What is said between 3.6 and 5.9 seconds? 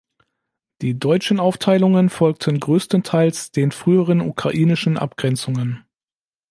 früheren ukrainischen Abgrenzungen.